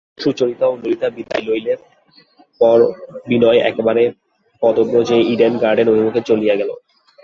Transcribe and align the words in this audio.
সুচরিতা 0.17 0.65
ও 0.67 0.73
ললিতা 0.75 1.07
বিদায় 1.15 1.43
লইলে 1.47 1.73
পর 2.61 2.77
বিনয় 3.29 3.59
একেবারে 3.69 4.03
পদব্রজে 4.61 5.17
ইডেন 5.31 5.53
গার্ডেন 5.63 5.87
অভিমুখে 5.91 6.21
চলিয়া 6.29 6.55
গেল। 6.59 6.69